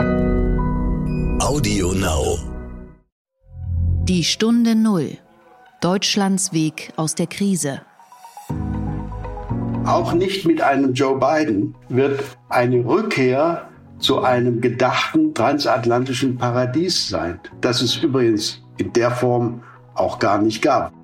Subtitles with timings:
[0.00, 2.38] Audio Now.
[4.04, 5.18] Die Stunde Null.
[5.82, 7.82] Deutschlands Weg aus der Krise.
[9.84, 13.68] Auch nicht mit einem Joe Biden wird eine Rückkehr
[13.98, 19.62] zu einem gedachten transatlantischen Paradies sein, das es übrigens in der Form
[19.94, 20.94] auch gar nicht gab.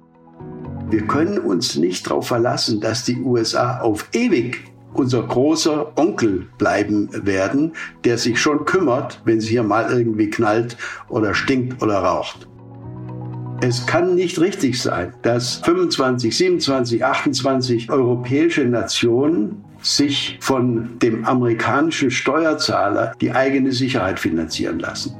[0.88, 4.64] Wir können uns nicht darauf verlassen, dass die USA auf ewig
[4.98, 7.72] unser großer Onkel bleiben werden,
[8.04, 10.76] der sich schon kümmert, wenn es hier mal irgendwie knallt
[11.08, 12.48] oder stinkt oder raucht.
[13.62, 22.10] Es kann nicht richtig sein, dass 25, 27, 28 europäische Nationen sich von dem amerikanischen
[22.10, 25.14] Steuerzahler die eigene Sicherheit finanzieren lassen.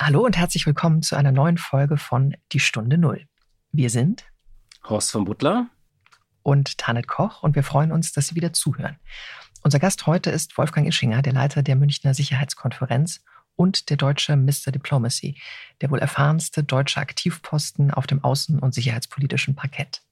[0.00, 3.22] Hallo und herzlich willkommen zu einer neuen Folge von Die Stunde Null.
[3.70, 4.31] Wir sind
[4.88, 5.68] Horst von Butler
[6.42, 8.98] und Tanet Koch und wir freuen uns, dass Sie wieder zuhören.
[9.62, 13.20] Unser Gast heute ist Wolfgang Ischinger, der Leiter der Münchner Sicherheitskonferenz
[13.54, 14.72] und der deutsche Mr.
[14.72, 15.36] Diplomacy,
[15.80, 20.02] der wohl erfahrenste deutsche Aktivposten auf dem außen- und sicherheitspolitischen Parkett.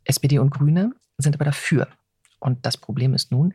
[0.04, 1.88] SPD und Grüne sind aber dafür.
[2.40, 3.54] Und das Problem ist nun,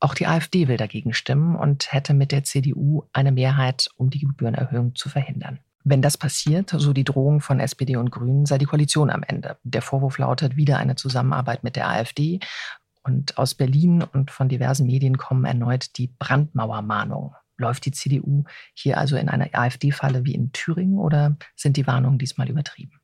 [0.00, 4.20] auch die AfD will dagegen stimmen und hätte mit der CDU eine Mehrheit, um die
[4.20, 5.60] Gebührenerhöhung zu verhindern.
[5.82, 9.58] Wenn das passiert, so die Drohung von SPD und Grünen, sei die Koalition am Ende.
[9.64, 12.40] Der Vorwurf lautet wieder eine Zusammenarbeit mit der AfD
[13.04, 17.32] und aus Berlin und von diversen Medien kommen erneut die Brandmauermahnungen.
[17.56, 22.18] Läuft die CDU hier also in eine AfD-Falle wie in Thüringen oder sind die Warnungen
[22.18, 23.00] diesmal übertrieben?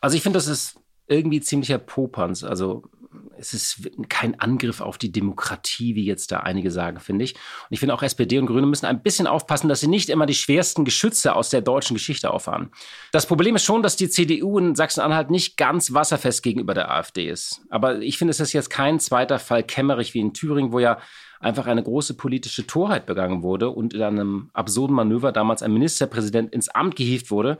[0.00, 2.42] Also ich finde, das ist irgendwie ziemlicher Popanz.
[2.42, 2.90] Also
[3.38, 7.34] es ist kein Angriff auf die Demokratie, wie jetzt da einige sagen, finde ich.
[7.34, 7.40] Und
[7.70, 10.34] ich finde auch SPD und Grüne müssen ein bisschen aufpassen, dass sie nicht immer die
[10.34, 12.70] schwersten Geschütze aus der deutschen Geschichte auffahren.
[13.12, 17.28] Das Problem ist schon, dass die CDU in Sachsen-Anhalt nicht ganz wasserfest gegenüber der AfD
[17.28, 17.62] ist.
[17.68, 20.98] Aber ich finde, es ist jetzt kein zweiter Fall Kämmerich wie in Thüringen, wo ja
[21.40, 26.52] einfach eine große politische Torheit begangen wurde und in einem absurden Manöver damals ein Ministerpräsident
[26.52, 27.58] ins Amt gehievt wurde.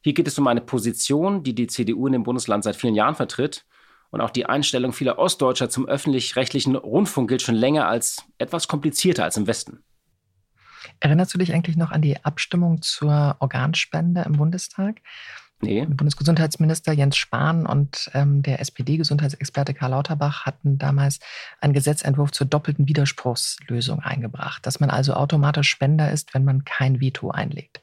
[0.00, 3.14] Hier geht es um eine Position, die die CDU in dem Bundesland seit vielen Jahren
[3.14, 3.64] vertritt
[4.12, 9.24] und auch die Einstellung vieler Ostdeutscher zum öffentlich-rechtlichen Rundfunk gilt schon länger als etwas komplizierter
[9.24, 9.82] als im Westen.
[11.00, 15.00] Erinnerst du dich eigentlich noch an die Abstimmung zur Organspende im Bundestag?
[15.62, 15.86] Nee.
[15.86, 21.20] Bundesgesundheitsminister Jens Spahn und ähm, der SPD-Gesundheitsexperte Karl Lauterbach hatten damals
[21.60, 27.00] einen Gesetzentwurf zur doppelten Widerspruchslösung eingebracht, dass man also automatisch Spender ist, wenn man kein
[27.00, 27.80] Veto einlegt.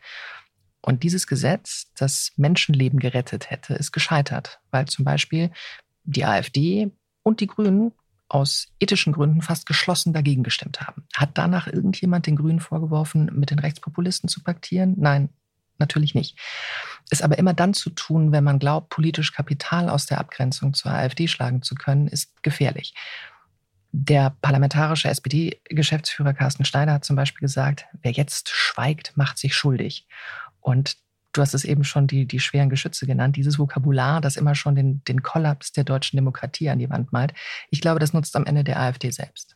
[0.81, 5.51] Und dieses Gesetz, das Menschenleben gerettet hätte, ist gescheitert, weil zum Beispiel
[6.09, 6.91] die AfD
[7.23, 7.91] und die Grünen
[8.27, 11.05] aus ethischen Gründen fast geschlossen dagegen gestimmt haben.
[11.15, 14.95] Hat danach irgendjemand den Grünen vorgeworfen, mit den Rechtspopulisten zu paktieren?
[14.97, 15.29] Nein,
[15.79, 16.37] natürlich nicht.
[17.09, 20.91] Ist aber immer dann zu tun, wenn man glaubt, politisch Kapital aus der Abgrenzung zur
[20.91, 22.93] AfD schlagen zu können, ist gefährlich.
[23.91, 30.07] Der parlamentarische SPD-Geschäftsführer Carsten Schneider hat zum Beispiel gesagt, wer jetzt schweigt, macht sich schuldig.
[30.59, 30.97] Und
[31.33, 34.75] du hast es eben schon die, die schweren Geschütze genannt, dieses Vokabular, das immer schon
[34.75, 37.33] den, den Kollaps der deutschen Demokratie an die Wand malt.
[37.69, 39.55] Ich glaube, das nutzt am Ende der AfD selbst.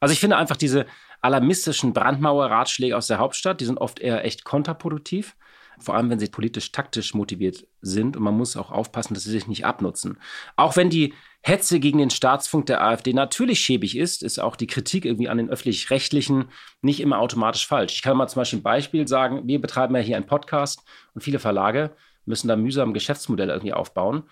[0.00, 0.86] Also ich finde einfach diese
[1.20, 5.36] alarmistischen Brandmauer-Ratschläge aus der Hauptstadt, die sind oft eher echt kontraproduktiv.
[5.80, 8.16] Vor allem, wenn sie politisch-taktisch motiviert sind.
[8.16, 10.18] Und man muss auch aufpassen, dass sie sich nicht abnutzen.
[10.56, 14.66] Auch wenn die Hetze gegen den Staatsfunk der AfD natürlich schäbig ist, ist auch die
[14.66, 16.46] Kritik irgendwie an den öffentlich-rechtlichen
[16.82, 17.94] nicht immer automatisch falsch.
[17.94, 20.82] Ich kann mal zum Beispiel ein Beispiel sagen, wir betreiben ja hier einen Podcast
[21.14, 21.92] und viele Verlage
[22.24, 24.24] müssen da mühsam Geschäftsmodelle irgendwie aufbauen.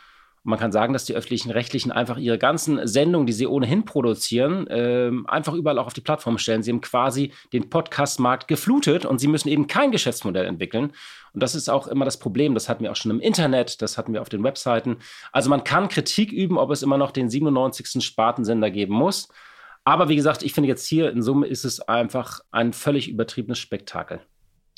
[0.47, 4.69] Man kann sagen, dass die öffentlichen Rechtlichen einfach ihre ganzen Sendungen, die sie ohnehin produzieren,
[4.69, 6.63] äh, einfach überall auch auf die Plattform stellen.
[6.63, 10.93] Sie haben quasi den Podcast-Markt geflutet und sie müssen eben kein Geschäftsmodell entwickeln.
[11.33, 12.55] Und das ist auch immer das Problem.
[12.55, 14.99] Das hatten wir auch schon im Internet, das hatten wir auf den Webseiten.
[15.33, 18.05] Also man kann Kritik üben, ob es immer noch den 97.
[18.05, 19.29] Spartensender geben muss.
[19.83, 23.59] Aber wie gesagt, ich finde jetzt hier in Summe ist es einfach ein völlig übertriebenes
[23.59, 24.21] Spektakel.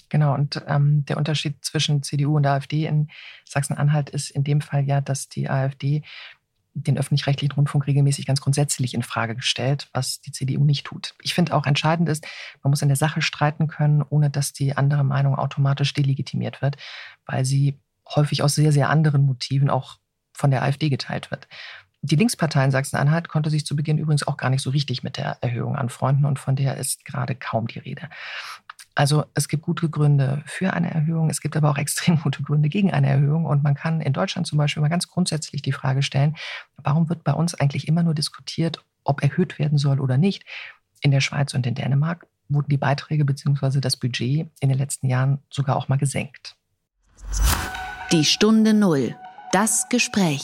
[0.08, 3.08] Genau, und ähm, der Unterschied zwischen CDU und AfD in
[3.44, 6.02] Sachsen-Anhalt ist in dem Fall ja, dass die AfD
[6.74, 11.14] den öffentlich-rechtlichen Rundfunk regelmäßig ganz grundsätzlich in Frage stellt, was die CDU nicht tut.
[11.22, 12.26] Ich finde auch entscheidend ist,
[12.62, 16.76] man muss in der Sache streiten können, ohne dass die andere Meinung automatisch delegitimiert wird,
[17.26, 17.78] weil sie
[18.14, 19.98] häufig aus sehr, sehr anderen Motiven auch
[20.32, 21.48] von der AfD geteilt wird.
[22.00, 25.16] Die Linkspartei in Sachsen-Anhalt konnte sich zu Beginn übrigens auch gar nicht so richtig mit
[25.16, 28.08] der Erhöhung anfreunden und von der ist gerade kaum die Rede.
[28.98, 32.68] Also es gibt gute Gründe für eine Erhöhung, es gibt aber auch extrem gute Gründe
[32.68, 33.46] gegen eine Erhöhung.
[33.46, 36.36] Und man kann in Deutschland zum Beispiel mal ganz grundsätzlich die Frage stellen,
[36.78, 40.44] warum wird bei uns eigentlich immer nur diskutiert, ob erhöht werden soll oder nicht?
[41.00, 43.78] In der Schweiz und in Dänemark wurden die Beiträge bzw.
[43.78, 46.56] das Budget in den letzten Jahren sogar auch mal gesenkt.
[48.10, 49.14] Die Stunde Null.
[49.52, 50.42] Das Gespräch.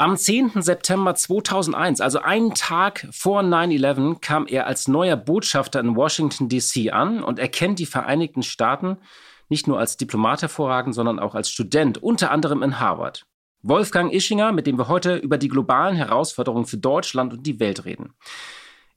[0.00, 0.62] Am 10.
[0.62, 6.90] September 2001, also einen Tag vor 9-11, kam er als neuer Botschafter in Washington, D.C.
[6.90, 8.96] an und erkennt die Vereinigten Staaten
[9.50, 13.26] nicht nur als Diplomat hervorragend, sondern auch als Student, unter anderem in Harvard.
[13.60, 17.84] Wolfgang Ischinger, mit dem wir heute über die globalen Herausforderungen für Deutschland und die Welt
[17.84, 18.14] reden.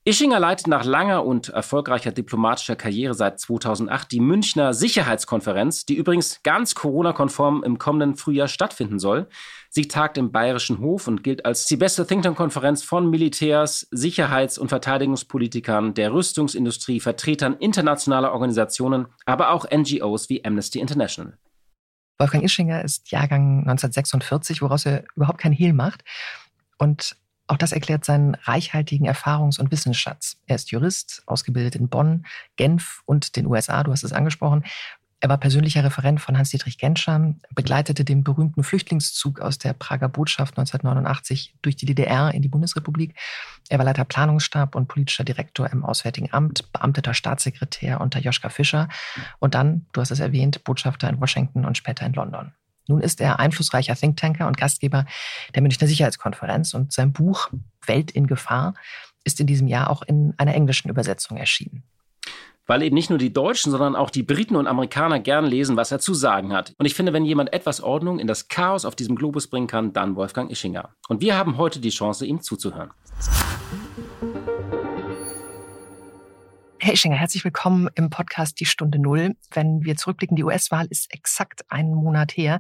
[0.06, 6.42] Ischinger leitet nach langer und erfolgreicher diplomatischer Karriere seit 2008 die Münchner Sicherheitskonferenz, die übrigens
[6.44, 9.28] ganz Corona-konform im kommenden Frühjahr stattfinden soll.
[9.76, 14.70] Sie tagt im Bayerischen Hof und gilt als die beste Think-Tank-Konferenz von Militärs, Sicherheits- und
[14.70, 21.40] Verteidigungspolitikern, der Rüstungsindustrie, Vertretern internationaler Organisationen, aber auch NGOs wie Amnesty International.
[22.20, 26.04] Wolfgang Ischinger ist Jahrgang 1946, woraus er überhaupt kein Hehl macht.
[26.78, 27.18] Und
[27.48, 30.38] auch das erklärt seinen reichhaltigen Erfahrungs- und Wissensschatz.
[30.46, 32.28] Er ist Jurist, ausgebildet in Bonn,
[32.58, 34.64] Genf und den USA, du hast es angesprochen.
[35.24, 40.58] Er war persönlicher Referent von Hans-Dietrich Genscher, begleitete den berühmten Flüchtlingszug aus der Prager Botschaft
[40.58, 43.16] 1989 durch die DDR in die Bundesrepublik.
[43.70, 48.90] Er war Leiter Planungsstab und politischer Direktor im Auswärtigen Amt, beamteter Staatssekretär unter Joschka Fischer
[49.40, 52.52] und dann, du hast es erwähnt, Botschafter in Washington und später in London.
[52.90, 55.06] Nun ist er einflussreicher Thinktanker und Gastgeber
[55.56, 57.50] der Münchner Sicherheitskonferenz und sein Buch
[57.86, 58.74] Welt in Gefahr
[59.24, 61.86] ist in diesem Jahr auch in einer englischen Übersetzung erschienen
[62.66, 65.92] weil eben nicht nur die Deutschen, sondern auch die Briten und Amerikaner gern lesen, was
[65.92, 66.74] er zu sagen hat.
[66.78, 69.94] Und ich finde, wenn jemand etwas Ordnung in das Chaos auf diesem Globus bringen kann,
[69.94, 70.96] dann Wolfgang Ischinger.
[71.10, 72.92] Und wir haben heute die Chance, ihm zuzuhören.
[76.80, 79.36] Herr Ischinger, herzlich willkommen im Podcast Die Stunde Null.
[79.52, 82.60] Wenn wir zurückblicken, die US-Wahl ist exakt einen Monat her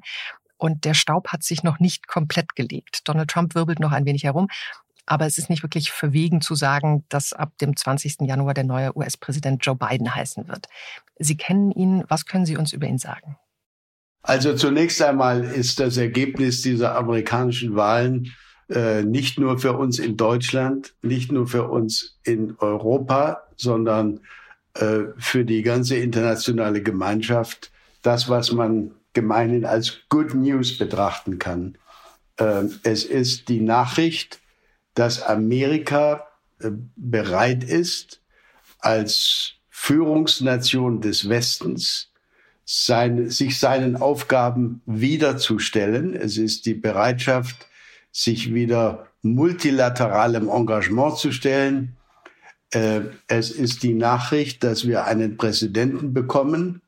[0.58, 3.08] und der Staub hat sich noch nicht komplett gelegt.
[3.08, 4.48] Donald Trump wirbelt noch ein wenig herum,
[5.06, 8.22] aber es ist nicht wirklich verwegen zu sagen, dass ab dem 20.
[8.22, 10.68] Januar der neue US-Präsident Joe Biden heißen wird.
[11.20, 12.04] Sie kennen ihn.
[12.08, 13.38] Was können Sie uns über ihn sagen?
[14.22, 18.32] Also zunächst einmal ist das Ergebnis dieser amerikanischen Wahlen
[18.70, 24.22] äh, nicht nur für uns in Deutschland, nicht nur für uns in Europa, sondern
[24.76, 31.78] äh, für die ganze internationale Gemeinschaft das, was man gemeinhin als Good News betrachten kann.
[32.38, 34.40] Äh, es ist die Nachricht,
[34.94, 36.28] dass Amerika
[36.60, 38.22] äh, bereit ist,
[38.80, 42.12] als Führungsnation des Westens
[42.66, 46.16] seine, sich seinen Aufgaben wiederzustellen.
[46.16, 47.68] Es ist die Bereitschaft,
[48.12, 51.98] sich wieder multilateralem Engagement zu stellen.
[52.72, 56.82] Äh, es ist die Nachricht, dass wir einen Präsidenten bekommen,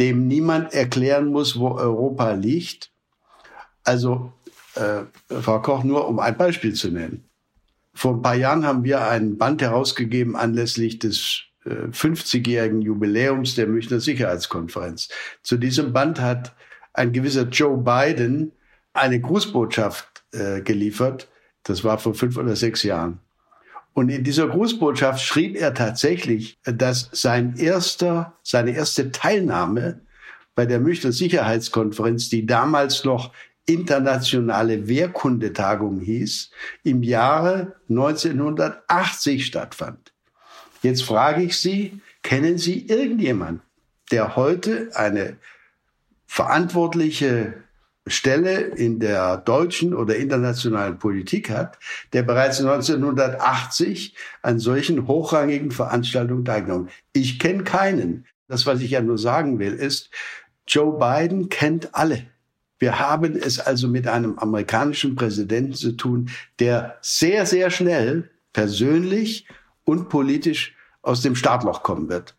[0.00, 2.90] dem niemand erklären muss, wo Europa liegt.
[3.84, 4.32] Also
[4.78, 7.24] äh, Frau Koch, nur um ein Beispiel zu nennen.
[7.94, 13.66] Vor ein paar Jahren haben wir ein Band herausgegeben anlässlich des äh, 50-jährigen Jubiläums der
[13.66, 15.08] Münchner Sicherheitskonferenz.
[15.42, 16.54] Zu diesem Band hat
[16.92, 18.52] ein gewisser Joe Biden
[18.92, 21.28] eine Grußbotschaft äh, geliefert.
[21.62, 23.20] Das war vor fünf oder sechs Jahren.
[23.94, 30.02] Und in dieser Grußbotschaft schrieb er tatsächlich, dass sein erster, seine erste Teilnahme
[30.54, 33.32] bei der Münchner Sicherheitskonferenz, die damals noch
[33.68, 36.50] internationale Wehrkundetagung hieß,
[36.84, 40.12] im Jahre 1980 stattfand.
[40.82, 43.60] Jetzt frage ich Sie, kennen Sie irgendjemand,
[44.10, 45.36] der heute eine
[46.26, 47.54] verantwortliche
[48.06, 51.78] Stelle in der deutschen oder internationalen Politik hat,
[52.14, 56.88] der bereits 1980 an solchen hochrangigen Veranstaltungen teilgenommen.
[57.12, 58.26] Ich kenne keinen.
[58.46, 60.10] Das, was ich ja nur sagen will, ist,
[60.66, 62.24] Joe Biden kennt alle.
[62.78, 66.30] Wir haben es also mit einem amerikanischen Präsidenten zu tun,
[66.60, 69.46] der sehr, sehr schnell persönlich
[69.84, 72.36] und politisch aus dem Startloch kommen wird.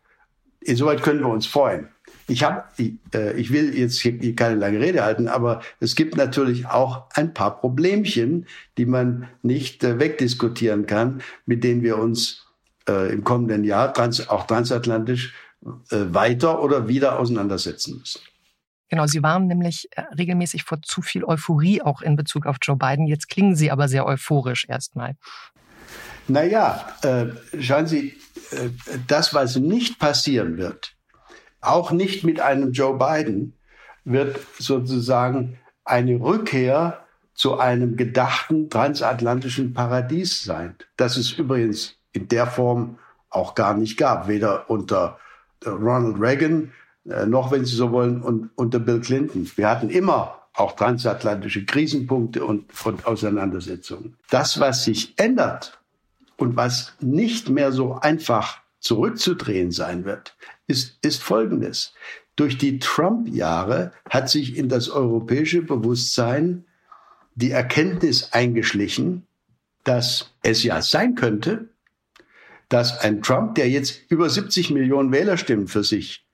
[0.60, 1.88] Insoweit können wir uns freuen.
[2.26, 6.16] Ich, hab, ich, äh, ich will jetzt hier keine lange Rede halten, aber es gibt
[6.16, 8.46] natürlich auch ein paar Problemchen,
[8.78, 12.46] die man nicht äh, wegdiskutieren kann, mit denen wir uns
[12.88, 18.20] äh, im kommenden Jahr trans, auch transatlantisch äh, weiter oder wieder auseinandersetzen müssen.
[18.90, 22.76] Genau, Sie waren nämlich äh, regelmäßig vor zu viel Euphorie auch in Bezug auf Joe
[22.76, 23.06] Biden.
[23.06, 25.14] Jetzt klingen Sie aber sehr euphorisch erstmal.
[26.26, 27.26] Naja, äh,
[27.60, 28.18] schauen Sie,
[28.50, 28.68] äh,
[29.06, 30.96] das, was nicht passieren wird,
[31.60, 33.54] auch nicht mit einem Joe Biden,
[34.04, 37.04] wird sozusagen eine Rückkehr
[37.34, 40.74] zu einem gedachten transatlantischen Paradies sein.
[40.96, 45.18] Das es übrigens in der Form auch gar nicht gab, weder unter
[45.64, 46.68] Ronald Reagan äh,
[47.26, 49.50] noch, wenn Sie so wollen, und unter Bill Clinton.
[49.56, 54.16] Wir hatten immer auch transatlantische Krisenpunkte und, und Auseinandersetzungen.
[54.30, 55.80] Das, was sich ändert,
[56.40, 60.36] und was nicht mehr so einfach zurückzudrehen sein wird,
[60.66, 61.92] ist, ist Folgendes.
[62.34, 66.64] Durch die Trump-Jahre hat sich in das europäische Bewusstsein
[67.34, 69.26] die Erkenntnis eingeschlichen,
[69.84, 71.68] dass es ja sein könnte,
[72.70, 76.24] dass ein Trump, der jetzt über 70 Millionen Wählerstimmen für sich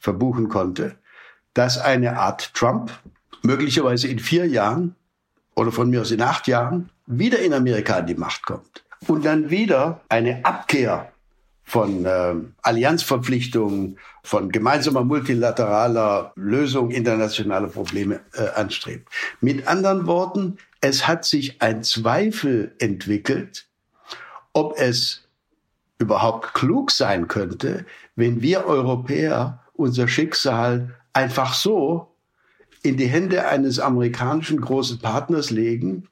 [0.00, 0.96] verbuchen konnte,
[1.54, 2.90] dass eine Art Trump
[3.42, 4.96] möglicherweise in vier Jahren
[5.54, 9.24] oder von mir aus in acht Jahren wieder in Amerika an die Macht kommt und
[9.24, 11.12] dann wieder eine Abkehr
[11.64, 19.08] von äh, Allianzverpflichtungen, von gemeinsamer multilateraler Lösung internationaler Probleme äh, anstrebt.
[19.40, 23.66] Mit anderen Worten, es hat sich ein Zweifel entwickelt,
[24.52, 25.28] ob es
[25.98, 27.84] überhaupt klug sein könnte,
[28.16, 32.14] wenn wir Europäer unser Schicksal einfach so
[32.82, 36.08] in die Hände eines amerikanischen großen Partners legen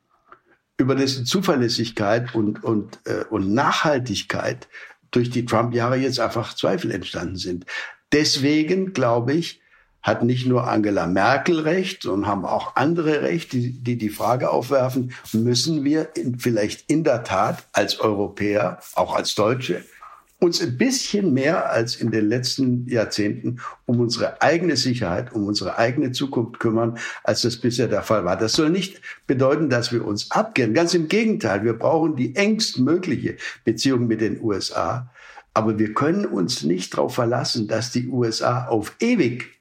[0.77, 4.69] über dessen Zuverlässigkeit und, und, äh, und Nachhaltigkeit
[5.11, 7.67] durch die Trump-Jahre jetzt einfach Zweifel entstanden sind.
[8.13, 9.61] Deswegen, glaube ich,
[10.03, 14.51] hat nicht nur Angela Merkel recht, sondern haben auch andere recht, die die, die Frage
[14.51, 19.85] aufwerfen, müssen wir in, vielleicht in der Tat als Europäer, auch als Deutsche,
[20.41, 25.79] uns ein bisschen mehr als in den letzten Jahrzehnten um unsere eigene Sicherheit, um unsere
[25.79, 28.37] eigene Zukunft kümmern, als das bisher der Fall war.
[28.37, 30.75] Das soll nicht bedeuten, dass wir uns abgehen.
[30.75, 35.11] Ganz im Gegenteil, wir brauchen die engstmögliche Beziehung mit den USA.
[35.55, 39.59] Aber wir können uns nicht darauf verlassen, dass die USA auf ewig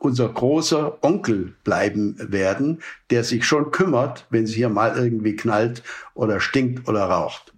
[0.00, 5.82] unser großer Onkel bleiben werden, der sich schon kümmert, wenn es hier mal irgendwie knallt
[6.14, 7.52] oder stinkt oder raucht.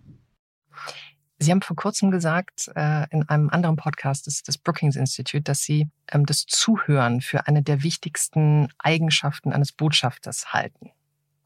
[1.43, 5.63] Sie haben vor kurzem gesagt, äh, in einem anderen Podcast des, des Brookings Institute, dass
[5.63, 10.91] Sie ähm, das Zuhören für eine der wichtigsten Eigenschaften eines Botschafters halten.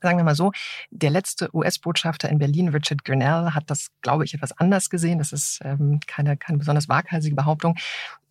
[0.03, 0.51] Sagen wir mal so,
[0.91, 5.19] der letzte US-Botschafter in Berlin, Richard Grinnell, hat das, glaube ich, etwas anders gesehen.
[5.19, 7.77] Das ist ähm, keine, keine besonders waghalsige Behauptung.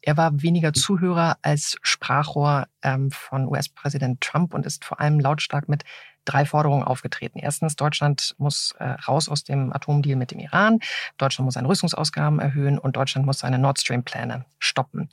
[0.02, 5.70] Er war weniger Zuhörer als Sprachrohr ähm, von US-Präsident Trump und ist vor allem lautstark
[5.70, 5.86] mit
[6.26, 7.40] drei Forderungen aufgetreten.
[7.40, 10.80] Erstens, Deutschland muss äh, raus aus dem Atomdeal mit dem Iran,
[11.18, 15.10] Deutschland muss seine Rüstungsausgaben erhöhen und Deutschland muss seine Nord Stream-Pläne stoppen.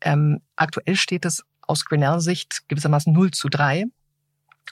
[0.00, 3.86] Ähm, aktuell steht es aus Grinnell-Sicht gewissermaßen 0 zu 3.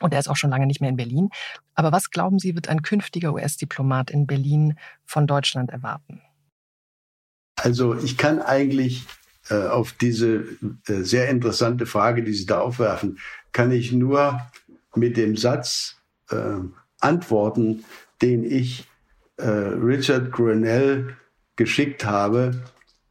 [0.01, 1.31] Und er ist auch schon lange nicht mehr in Berlin.
[1.75, 6.23] Aber was glauben Sie, wird ein künftiger US-Diplomat in Berlin von Deutschland erwarten?
[7.57, 9.07] Also ich kann eigentlich
[9.51, 10.45] äh, auf diese
[10.87, 13.19] äh, sehr interessante Frage, die Sie da aufwerfen,
[13.53, 14.41] kann ich nur
[14.99, 15.97] mit dem Satz
[16.31, 16.59] äh,
[17.01, 17.85] antworten,
[18.23, 18.87] den ich
[19.37, 21.17] äh, Richard Grenell
[21.57, 22.63] geschickt habe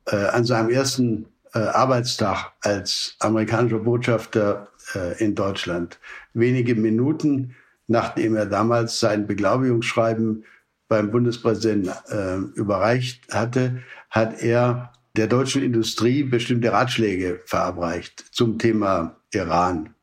[0.06, 6.00] äh, an seinem ersten äh, Arbeitstag als amerikanischer Botschafter äh, in Deutschland.
[6.34, 7.56] Wenige Minuten
[7.88, 10.46] nachdem er damals sein Beglaubigungsschreiben
[10.88, 19.18] beim Bundespräsidenten äh, überreicht hatte, hat er der deutschen Industrie bestimmte Ratschläge verabreicht zum Thema
[19.34, 19.94] Iran.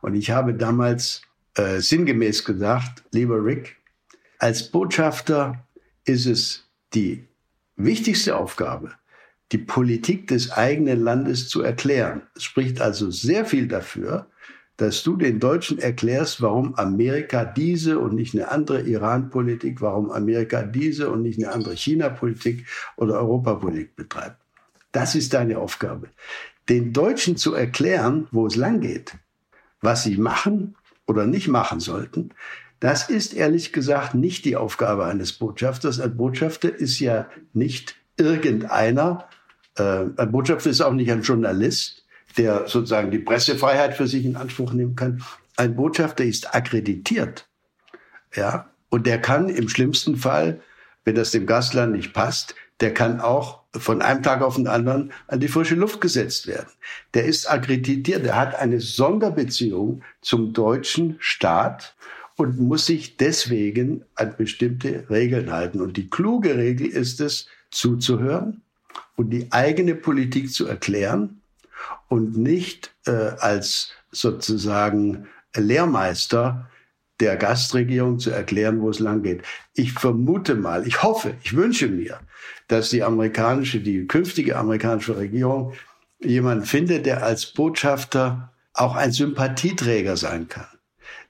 [0.00, 1.22] Und ich habe damals
[1.54, 3.76] äh, sinngemäß gesagt, lieber Rick,
[4.38, 5.66] als Botschafter
[6.04, 7.26] ist es die
[7.76, 8.92] wichtigste Aufgabe,
[9.52, 12.22] die Politik des eigenen Landes zu erklären.
[12.34, 14.26] Es spricht also sehr viel dafür,
[14.76, 20.62] dass du den Deutschen erklärst, warum Amerika diese und nicht eine andere Iran-Politik, warum Amerika
[20.62, 22.66] diese und nicht eine andere China-Politik
[22.96, 24.38] oder Europapolitik betreibt.
[24.92, 26.08] Das ist deine Aufgabe.
[26.70, 29.12] Den Deutschen zu erklären, wo es lang geht,
[29.80, 32.30] was sie machen oder nicht machen sollten,
[32.80, 36.00] das ist ehrlich gesagt nicht die Aufgabe eines Botschafters.
[36.00, 39.28] Ein Botschafter ist ja nicht irgendeiner.
[39.76, 42.06] Äh, ein Botschafter ist auch nicht ein Journalist,
[42.38, 45.22] der sozusagen die Pressefreiheit für sich in Anspruch nehmen kann.
[45.56, 47.46] Ein Botschafter ist akkreditiert.
[48.34, 50.62] Ja, und der kann im schlimmsten Fall,
[51.04, 55.12] wenn das dem Gastland nicht passt, der kann auch von einem Tag auf den anderen
[55.28, 56.68] an die frische Luft gesetzt werden.
[57.14, 61.94] Der ist akkreditiert, der hat eine Sonderbeziehung zum deutschen Staat
[62.36, 65.80] und muss sich deswegen an bestimmte Regeln halten.
[65.80, 68.62] Und die kluge Regel ist es, zuzuhören
[69.16, 71.40] und die eigene Politik zu erklären
[72.08, 76.68] und nicht äh, als sozusagen Lehrmeister
[77.20, 79.42] der Gastregierung zu erklären, wo es lang geht.
[79.74, 82.20] Ich vermute mal, ich hoffe, ich wünsche mir,
[82.68, 85.74] dass die amerikanische, die künftige amerikanische Regierung
[86.18, 90.66] jemanden findet, der als Botschafter auch ein Sympathieträger sein kann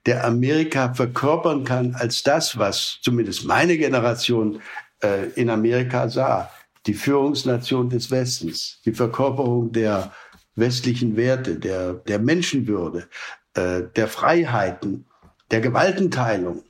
[0.07, 4.61] der Amerika verkörpern kann als das, was zumindest meine Generation
[5.03, 6.51] äh, in Amerika sah.
[6.87, 10.13] Die Führungsnation des Westens, die Verkörperung der
[10.57, 13.09] westlichen Werte, der, der Menschenwürde,
[13.55, 15.05] äh, der Freiheiten,
[15.51, 16.63] der Gewaltenteilung,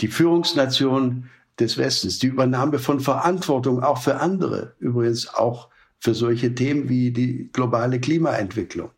[0.00, 5.68] die Führungsnation des Westens, die Übernahme von Verantwortung auch für andere, übrigens auch
[6.00, 8.90] für solche Themen wie die globale Klimaentwicklung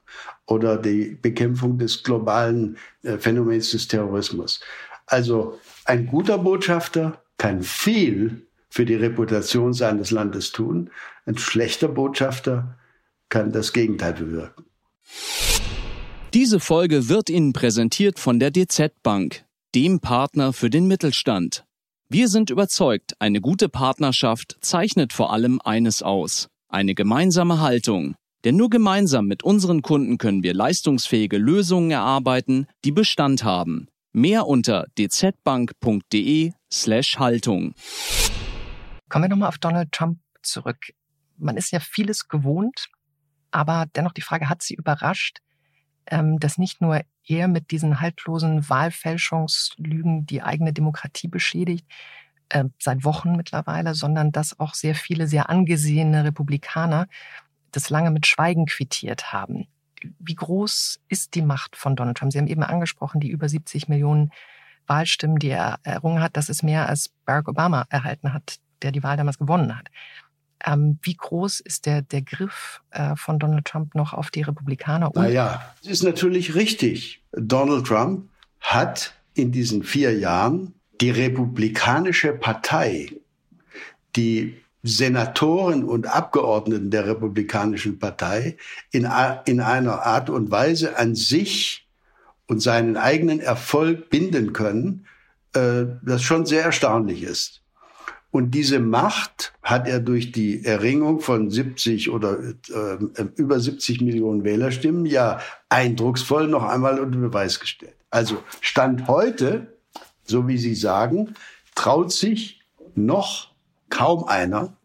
[0.46, 4.60] oder die Bekämpfung des globalen äh, Phänomens des Terrorismus.
[5.06, 10.90] Also ein guter Botschafter kann viel für die Reputation seines Landes tun.
[11.26, 12.76] Ein schlechter Botschafter
[13.28, 14.64] kann das Gegenteil bewirken.
[16.34, 21.64] Diese Folge wird Ihnen präsentiert von der DZ Bank, dem Partner für den Mittelstand.
[22.08, 28.16] Wir sind überzeugt, eine gute Partnerschaft zeichnet vor allem eines aus, eine gemeinsame Haltung.
[28.44, 33.88] Denn nur gemeinsam mit unseren Kunden können wir leistungsfähige Lösungen erarbeiten, die Bestand haben.
[34.12, 37.74] Mehr unter dzbank.de slash Haltung.
[39.08, 40.92] Kommen wir nochmal auf Donald Trump zurück.
[41.38, 42.88] Man ist ja vieles gewohnt,
[43.50, 45.38] aber dennoch die Frage, hat Sie überrascht,
[46.10, 51.86] dass nicht nur er mit diesen haltlosen Wahlfälschungslügen die eigene Demokratie beschädigt,
[52.48, 57.08] äh, seit Wochen mittlerweile, sondern dass auch sehr viele sehr angesehene Republikaner
[57.72, 59.66] das lange mit Schweigen quittiert haben.
[60.18, 62.32] Wie groß ist die Macht von Donald Trump?
[62.32, 64.30] Sie haben eben angesprochen, die über 70 Millionen
[64.86, 66.36] Wahlstimmen, die er errungen hat.
[66.36, 69.88] Das ist mehr als Barack Obama erhalten hat, der die Wahl damals gewonnen hat.
[70.64, 75.10] Ähm, wie groß ist der, der Griff äh, von Donald Trump noch auf die Republikaner?
[75.14, 77.22] naja, es ist natürlich richtig.
[77.32, 78.28] Donald Trump
[78.60, 83.12] hat in diesen vier Jahren die Republikanische Partei,
[84.16, 88.56] die Senatoren und Abgeordneten der Republikanischen Partei
[88.92, 89.08] in,
[89.44, 91.86] in einer Art und Weise an sich
[92.46, 95.06] und seinen eigenen Erfolg binden können,
[95.54, 97.62] äh, das schon sehr erstaunlich ist.
[98.36, 104.44] Und diese Macht hat er durch die Erringung von 70 oder äh, über 70 Millionen
[104.44, 107.96] Wählerstimmen ja eindrucksvoll noch einmal unter Beweis gestellt.
[108.10, 109.78] Also Stand heute,
[110.22, 111.32] so wie Sie sagen,
[111.74, 112.60] traut sich
[112.94, 113.52] noch
[113.88, 114.76] kaum einer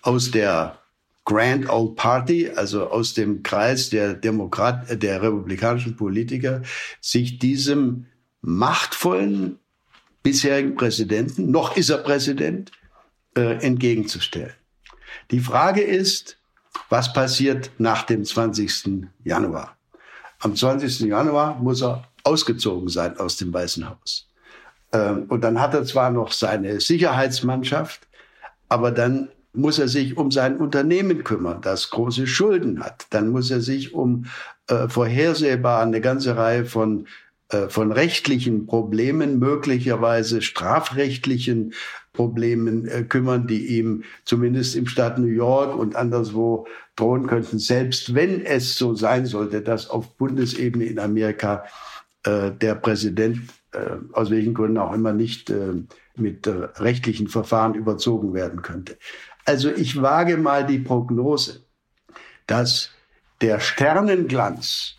[0.00, 0.78] aus der
[1.26, 6.62] Grand Old Party, also aus dem Kreis der Demokrat, der republikanischen Politiker,
[7.02, 8.06] sich diesem
[8.40, 9.58] machtvollen
[10.22, 12.70] bisherigen Präsidenten, noch ist er Präsident,
[13.36, 14.54] äh, entgegenzustellen.
[15.30, 16.38] Die Frage ist,
[16.88, 19.08] was passiert nach dem 20.
[19.24, 19.76] Januar?
[20.40, 21.00] Am 20.
[21.00, 24.28] Januar muss er ausgezogen sein aus dem Weißen Haus.
[24.92, 28.06] Ähm, und dann hat er zwar noch seine Sicherheitsmannschaft,
[28.68, 33.06] aber dann muss er sich um sein Unternehmen kümmern, das große Schulden hat.
[33.10, 34.26] Dann muss er sich um
[34.66, 37.06] äh, vorhersehbar eine ganze Reihe von
[37.68, 41.74] von rechtlichen Problemen, möglicherweise strafrechtlichen
[42.12, 48.14] Problemen äh, kümmern, die ihm zumindest im Staat New York und anderswo drohen könnten, selbst
[48.14, 51.64] wenn es so sein sollte, dass auf Bundesebene in Amerika
[52.24, 53.40] äh, der Präsident
[53.72, 55.72] äh, aus welchen Gründen auch immer nicht äh,
[56.16, 58.98] mit äh, rechtlichen Verfahren überzogen werden könnte.
[59.46, 61.64] Also ich wage mal die Prognose,
[62.46, 62.90] dass
[63.40, 64.96] der Sternenglanz,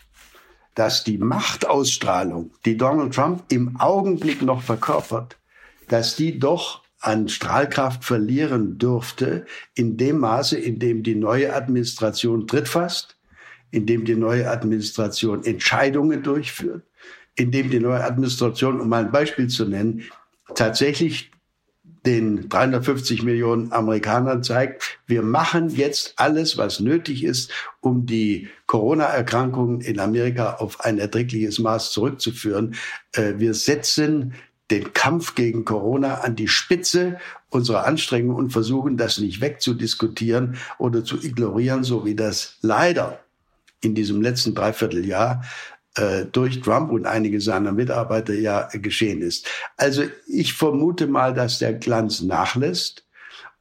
[0.75, 5.37] dass die Machtausstrahlung, die Donald Trump im Augenblick noch verkörpert,
[5.87, 12.47] dass die doch an Strahlkraft verlieren dürfte in dem Maße, in dem die neue Administration
[12.47, 13.17] Tritt fasst,
[13.71, 16.83] in dem die neue Administration Entscheidungen durchführt,
[17.35, 20.03] in dem die neue Administration, um mal ein Beispiel zu nennen,
[20.55, 21.31] tatsächlich
[22.05, 29.81] den 350 Millionen Amerikanern zeigt, wir machen jetzt alles, was nötig ist, um die Corona-Erkrankungen
[29.81, 32.75] in Amerika auf ein erträgliches Maß zurückzuführen.
[33.13, 34.33] Äh, wir setzen
[34.71, 41.03] den Kampf gegen Corona an die Spitze unserer Anstrengungen und versuchen, das nicht wegzudiskutieren oder
[41.03, 43.19] zu ignorieren, so wie das leider
[43.81, 45.43] in diesem letzten Dreivierteljahr
[46.31, 49.47] durch Trump und einige seiner Mitarbeiter ja geschehen ist.
[49.77, 53.03] Also ich vermute mal, dass der Glanz nachlässt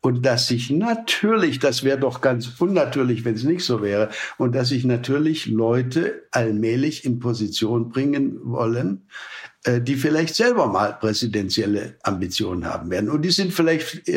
[0.03, 4.55] und dass sich natürlich, das wäre doch ganz unnatürlich, wenn es nicht so wäre, und
[4.55, 9.07] dass sich natürlich Leute allmählich in Position bringen wollen,
[9.62, 13.11] äh, die vielleicht selber mal präsidentielle Ambitionen haben werden.
[13.11, 14.11] Und die sind vielleicht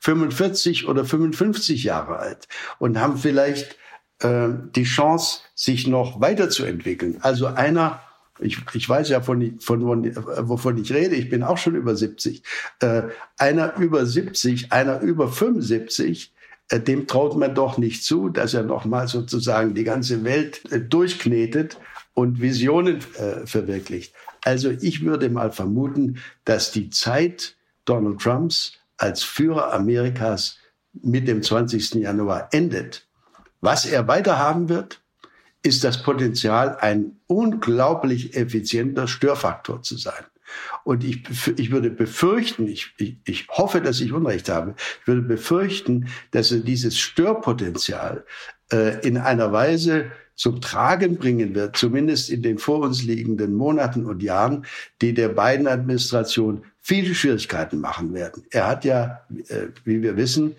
[0.00, 2.46] 45 oder 55 Jahre alt
[2.78, 3.76] und haben vielleicht
[4.22, 7.18] äh, die Chance, sich noch weiterzuentwickeln.
[7.20, 8.00] Also einer,
[8.40, 12.42] ich, ich weiß ja, von, von, wovon ich rede, ich bin auch schon über 70,
[12.80, 13.02] äh,
[13.38, 16.32] einer über 70, einer über 75,
[16.68, 20.80] äh, dem traut man doch nicht zu, dass er nochmal sozusagen die ganze Welt äh,
[20.80, 21.78] durchknetet
[22.14, 24.14] und Visionen äh, verwirklicht.
[24.44, 30.58] Also ich würde mal vermuten, dass die Zeit Donald Trumps als Führer Amerikas
[30.92, 31.94] mit dem 20.
[31.94, 33.06] Januar endet.
[33.62, 35.00] Was er weiter haben wird,
[35.62, 40.24] ist das Potenzial, ein unglaublich effizienter Störfaktor zu sein.
[40.84, 41.22] Und ich,
[41.56, 46.50] ich würde befürchten, ich, ich, ich hoffe, dass ich Unrecht habe, ich würde befürchten, dass
[46.50, 48.26] er dieses Störpotenzial
[48.70, 54.06] äh, in einer Weise zum Tragen bringen wird, zumindest in den vor uns liegenden Monaten
[54.06, 54.66] und Jahren,
[55.00, 58.44] die der beiden Administration viele Schwierigkeiten machen werden.
[58.50, 60.56] Er hat ja, äh, wie wir wissen,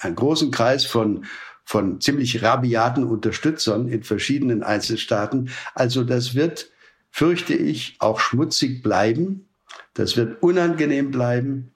[0.00, 1.24] einen großen Kreis von
[1.66, 5.50] von ziemlich rabiaten Unterstützern in verschiedenen Einzelstaaten.
[5.74, 6.70] Also das wird,
[7.10, 9.48] fürchte ich, auch schmutzig bleiben.
[9.92, 11.72] Das wird unangenehm bleiben,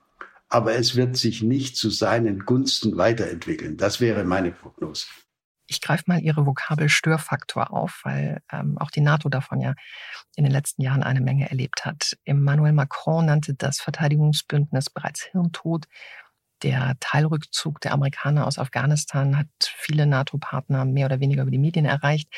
[0.48, 3.76] aber es wird sich nicht zu seinen Gunsten weiterentwickeln.
[3.76, 5.06] Das wäre meine Prognose.
[5.66, 9.74] Ich greife mal Ihre Vokabel Störfaktor auf, weil ähm, auch die NATO davon ja
[10.34, 12.16] in den letzten Jahren eine Menge erlebt hat.
[12.24, 15.86] Emmanuel Macron nannte das Verteidigungsbündnis bereits Hirntod.
[16.62, 21.86] Der Teilrückzug der Amerikaner aus Afghanistan hat viele NATO-Partner mehr oder weniger über die Medien
[21.86, 22.28] erreicht.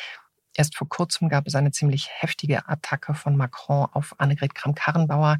[0.54, 5.38] Erst vor kurzem gab es eine ziemlich heftige Attacke von Macron auf Annegret Kramp-Karrenbauer,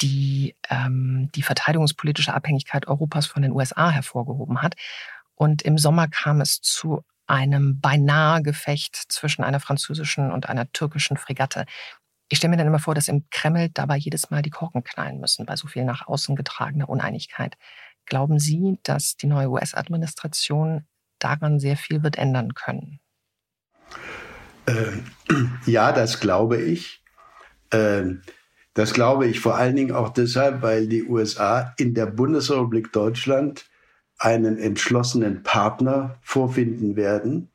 [0.00, 4.74] die ähm, die verteidigungspolitische Abhängigkeit Europas von den USA hervorgehoben hat.
[5.34, 11.16] Und im Sommer kam es zu einem beinahe Gefecht zwischen einer französischen und einer türkischen
[11.16, 11.64] Fregatte.
[12.28, 15.20] Ich stelle mir dann immer vor, dass im Kreml dabei jedes Mal die Korken knallen
[15.20, 17.56] müssen bei so viel nach außen getragener Uneinigkeit.
[18.10, 20.84] Glauben Sie, dass die neue US-Administration
[21.20, 22.98] daran sehr viel wird ändern können?
[24.66, 25.04] Ähm,
[25.66, 27.02] ja, das glaube ich.
[27.70, 28.22] Ähm,
[28.74, 33.66] das glaube ich vor allen Dingen auch deshalb, weil die USA in der Bundesrepublik Deutschland
[34.18, 37.48] einen entschlossenen Partner vorfinden werden,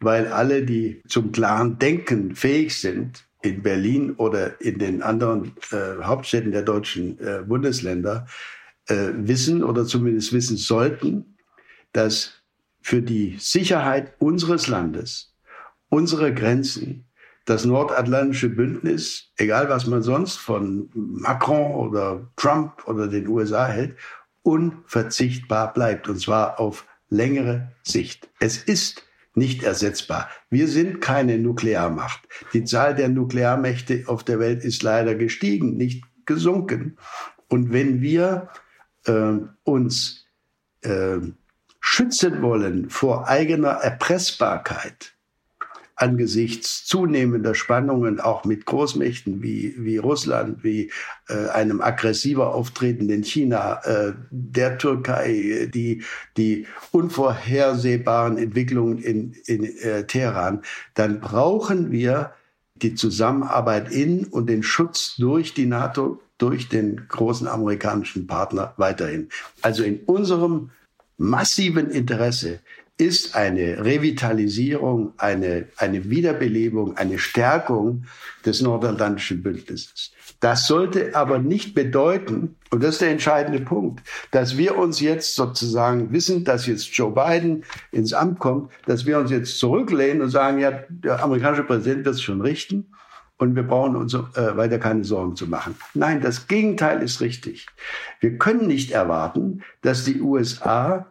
[0.00, 6.02] weil alle, die zum klaren Denken fähig sind, in Berlin oder in den anderen äh,
[6.02, 8.26] Hauptstädten der deutschen äh, Bundesländer,
[8.86, 11.36] äh, wissen oder zumindest wissen sollten,
[11.92, 12.32] dass
[12.80, 15.34] für die Sicherheit unseres Landes,
[15.88, 17.06] unsere Grenzen,
[17.44, 23.96] das nordatlantische Bündnis, egal was man sonst von Macron oder Trump oder den USA hält,
[24.42, 28.28] unverzichtbar bleibt, und zwar auf längere Sicht.
[28.38, 30.28] Es ist nicht ersetzbar.
[30.48, 32.20] Wir sind keine Nuklearmacht.
[32.52, 36.98] Die Zahl der Nuklearmächte auf der Welt ist leider gestiegen, nicht gesunken.
[37.48, 38.48] Und wenn wir
[39.06, 40.26] äh, uns
[40.82, 41.18] äh,
[41.80, 45.14] schützen wollen vor eigener Erpressbarkeit
[46.00, 50.90] angesichts zunehmender Spannungen auch mit Großmächten wie, wie Russland, wie
[51.28, 56.02] äh, einem aggressiver auftretenden China, äh, der Türkei, die,
[56.38, 60.62] die unvorhersehbaren Entwicklungen in, in äh, Teheran,
[60.94, 62.32] dann brauchen wir
[62.76, 69.28] die Zusammenarbeit in und den Schutz durch die NATO durch den großen amerikanischen Partner weiterhin.
[69.62, 70.70] Also in unserem
[71.18, 72.60] massiven Interesse
[72.96, 78.04] ist eine Revitalisierung, eine, eine Wiederbelebung, eine Stärkung
[78.44, 80.12] des Nordatlantischen Bündnisses.
[80.40, 85.34] Das sollte aber nicht bedeuten, und das ist der entscheidende Punkt, dass wir uns jetzt
[85.34, 90.30] sozusagen wissen, dass jetzt Joe Biden ins Amt kommt, dass wir uns jetzt zurücklehnen und
[90.30, 92.86] sagen, ja, der amerikanische Präsident wird es schon richten
[93.40, 95.74] und wir brauchen uns äh, weiter keine Sorgen zu machen.
[95.94, 97.66] Nein, das Gegenteil ist richtig.
[98.20, 101.06] Wir können nicht erwarten, dass die USA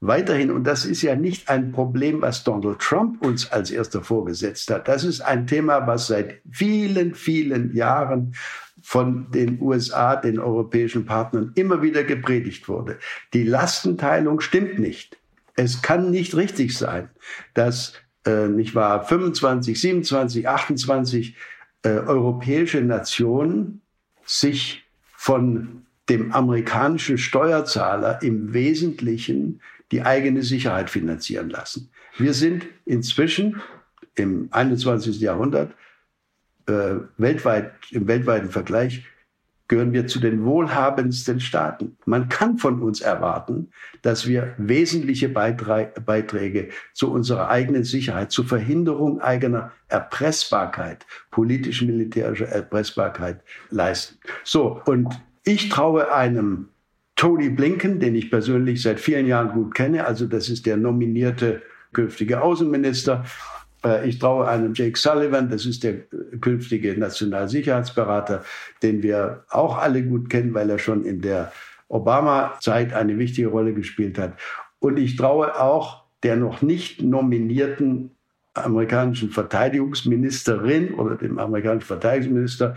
[0.00, 4.70] weiterhin, und das ist ja nicht ein Problem, was Donald Trump uns als erster vorgesetzt
[4.70, 8.36] hat, das ist ein Thema, was seit vielen, vielen Jahren
[8.80, 12.98] von den USA, den europäischen Partnern, immer wieder gepredigt wurde.
[13.32, 15.18] Die Lastenteilung stimmt nicht.
[15.56, 17.10] Es kann nicht richtig sein,
[17.54, 21.36] dass äh, nicht wahr 25, 27, 28
[21.82, 23.80] äh, europäische Nationen
[24.24, 24.84] sich
[25.16, 29.60] von dem amerikanischen Steuerzahler im Wesentlichen
[29.92, 31.90] die eigene Sicherheit finanzieren lassen.
[32.18, 33.60] Wir sind inzwischen
[34.14, 35.20] im 21.
[35.20, 35.74] Jahrhundert
[36.66, 39.04] äh, weltweit, im weltweiten Vergleich
[39.72, 41.96] gehören wir zu den wohlhabendsten Staaten.
[42.04, 43.70] Man kann von uns erwarten,
[44.02, 54.18] dass wir wesentliche Beiträge zu unserer eigenen Sicherheit, zur Verhinderung eigener Erpressbarkeit, politisch-militärischer Erpressbarkeit leisten.
[54.44, 55.08] So, und
[55.42, 56.68] ich traue einem
[57.16, 61.62] Tony Blinken, den ich persönlich seit vielen Jahren gut kenne, also das ist der nominierte
[61.94, 63.24] künftige Außenminister,
[64.04, 65.94] ich traue einem Jake Sullivan, das ist der
[66.40, 68.44] künftige Nationalsicherheitsberater,
[68.82, 71.52] den wir auch alle gut kennen, weil er schon in der
[71.88, 74.34] Obama-Zeit eine wichtige Rolle gespielt hat.
[74.78, 78.12] Und ich traue auch der noch nicht nominierten
[78.54, 82.76] amerikanischen Verteidigungsministerin oder dem amerikanischen Verteidigungsminister,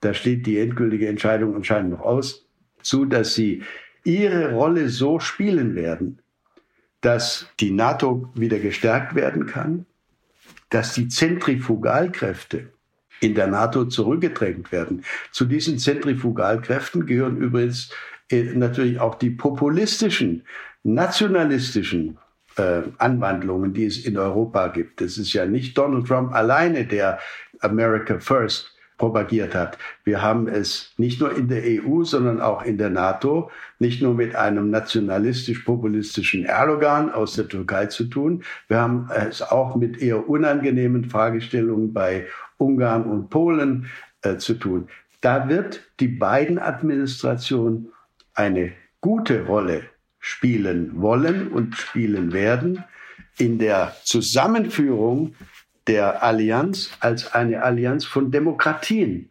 [0.00, 2.46] da steht die endgültige Entscheidung anscheinend noch aus,
[2.82, 3.62] zu, dass sie
[4.04, 6.20] ihre Rolle so spielen werden,
[7.02, 9.86] dass die NATO wieder gestärkt werden kann,
[10.70, 12.72] dass die Zentrifugalkräfte
[13.20, 15.04] in der NATO zurückgedrängt werden.
[15.30, 17.90] Zu diesen Zentrifugalkräften gehören übrigens
[18.30, 20.44] äh, natürlich auch die populistischen,
[20.82, 22.18] nationalistischen
[22.56, 25.02] äh, Anwandlungen, die es in Europa gibt.
[25.02, 27.18] Es ist ja nicht Donald Trump alleine, der
[27.60, 28.69] America First
[29.00, 29.78] propagiert hat.
[30.04, 34.12] Wir haben es nicht nur in der EU, sondern auch in der NATO, nicht nur
[34.12, 38.44] mit einem nationalistisch-populistischen Erdogan aus der Türkei zu tun.
[38.68, 42.26] Wir haben es auch mit eher unangenehmen Fragestellungen bei
[42.58, 43.86] Ungarn und Polen
[44.20, 44.88] äh, zu tun.
[45.22, 47.88] Da wird die beiden Administration
[48.34, 49.84] eine gute Rolle
[50.18, 52.84] spielen wollen und spielen werden
[53.38, 55.34] in der Zusammenführung
[55.90, 59.28] der Allianz als eine Allianz von Demokratien,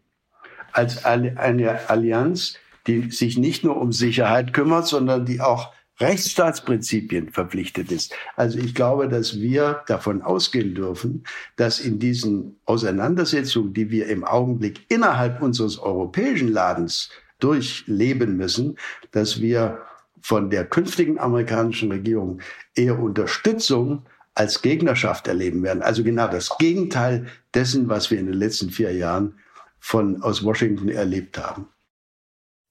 [0.73, 7.93] als eine Allianz, die sich nicht nur um Sicherheit kümmert, sondern die auch Rechtsstaatsprinzipien verpflichtet
[7.93, 8.13] ist.
[8.35, 11.23] Also ich glaube, dass wir davon ausgehen dürfen,
[11.55, 18.77] dass in diesen Auseinandersetzungen, die wir im Augenblick innerhalb unseres europäischen Ladens durchleben müssen,
[19.11, 19.79] dass wir
[20.21, 22.41] von der künftigen amerikanischen Regierung
[22.75, 24.03] eher Unterstützung
[24.39, 25.83] als Gegnerschaft erleben werden.
[25.83, 29.37] Also genau das Gegenteil dessen, was wir in den letzten vier Jahren
[29.79, 31.67] von, aus Washington erlebt haben.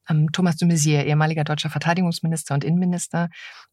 [0.08, 3.28] Ähm, Thomas de Maizière, ehemaliger deutscher Verteidigungsminister und Innenminister,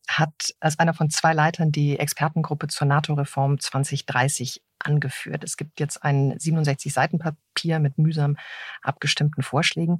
[0.10, 5.46] hat als einer von zwei Leitern die Expertengruppe zur NATO-Reform 2030 angeführt.
[5.46, 8.36] Es gibt jetzt ein 67 Seiten Papier mit mühsam
[8.82, 10.00] abgestimmten Vorschlägen.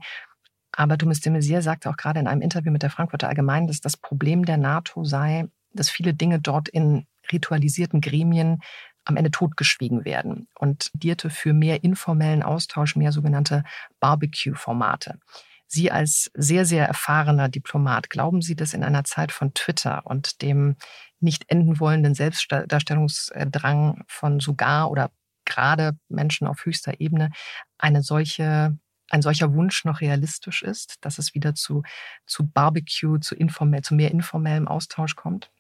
[0.74, 3.80] Aber Thomas de Maizière sagte auch gerade in einem Interview mit der Frankfurter Allgemeinen, dass
[3.80, 8.60] das Problem der NATO sei, dass viele Dinge dort in ritualisierten Gremien
[9.06, 13.64] am Ende totgeschwiegen werden und diente für mehr informellen Austausch, mehr sogenannte
[14.00, 15.20] Barbecue-Formate.
[15.68, 20.42] Sie als sehr, sehr erfahrener Diplomat, glauben Sie, dass in einer Zeit von Twitter und
[20.42, 20.76] dem
[21.20, 25.12] nicht enden wollenden Selbstdarstellungsdrang von sogar oder
[25.46, 27.30] gerade Menschen auf höchster Ebene
[27.78, 28.78] eine solche
[29.10, 31.84] ein solcher Wunsch noch realistisch ist, dass es wieder zu,
[32.26, 35.52] zu Barbecue, zu, informell, zu mehr informellem Austausch kommt?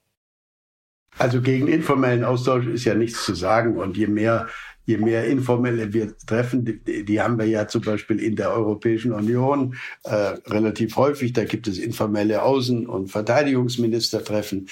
[1.17, 3.77] Also gegen informellen Austausch ist ja nichts zu sagen.
[3.77, 4.47] Und je mehr,
[4.85, 9.13] je mehr informelle wir treffen, die, die haben wir ja zum Beispiel in der Europäischen
[9.13, 10.13] Union äh,
[10.47, 11.33] relativ häufig.
[11.33, 14.67] Da gibt es informelle Außen- und Verteidigungsministertreffen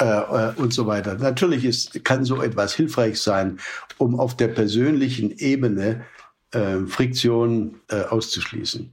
[0.00, 1.14] äh, äh, und so weiter.
[1.14, 3.58] Natürlich ist, kann so etwas hilfreich sein,
[3.98, 6.04] um auf der persönlichen Ebene
[6.50, 8.92] äh, Friktion äh, auszuschließen.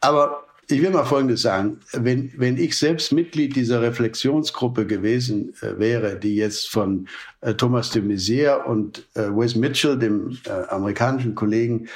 [0.00, 1.80] Aber ich will mal Folgendes sagen.
[1.92, 7.08] Wenn, wenn ich selbst Mitglied dieser Reflexionsgruppe gewesen äh, wäre, die jetzt von
[7.40, 11.88] äh, Thomas de Maizière und äh, Wes Mitchell, dem äh, amerikanischen Kollegen,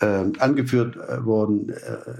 [0.00, 1.72] äh, angeführt äh, worden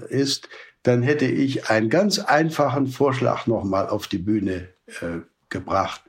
[0.09, 0.49] ist,
[0.83, 4.69] dann hätte ich einen ganz einfachen Vorschlag nochmal auf die Bühne
[5.49, 6.01] gebracht.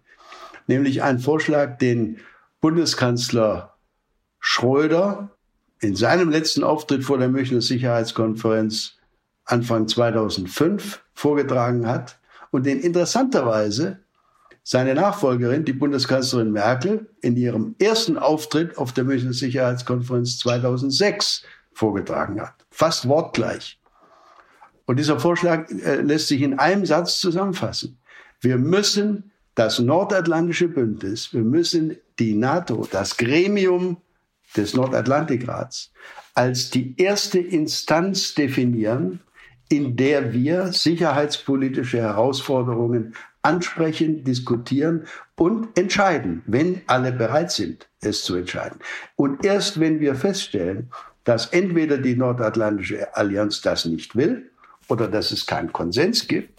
[0.69, 2.19] Nämlich einen Vorschlag, den
[2.61, 3.75] Bundeskanzler
[4.39, 5.31] Schröder
[5.81, 8.98] in seinem letzten Auftritt vor der Münchner Sicherheitskonferenz
[9.49, 12.19] Anfang 2005 vorgetragen hat
[12.51, 13.99] und den interessanterweise
[14.63, 22.41] seine Nachfolgerin, die Bundeskanzlerin Merkel, in ihrem ersten Auftritt auf der Münchner Sicherheitskonferenz 2006 vorgetragen
[22.41, 22.55] hat.
[22.71, 23.81] Fast wortgleich.
[24.85, 27.99] Und dieser Vorschlag äh, lässt sich in einem Satz zusammenfassen.
[28.41, 33.97] Wir müssen das nordatlantische Bündnis, wir müssen die NATO, das Gremium
[34.57, 35.93] des Nordatlantikrats
[36.35, 39.21] als die erste Instanz definieren,
[39.69, 48.37] in der wir sicherheitspolitische Herausforderungen ansprechen, diskutieren und entscheiden, wenn alle bereit sind, es zu
[48.37, 48.81] entscheiden.
[49.17, 50.91] Und erst wenn wir feststellen,
[51.25, 54.51] dass entweder die Nordatlantische Allianz das nicht will
[54.89, 56.59] oder dass es keinen Konsens gibt,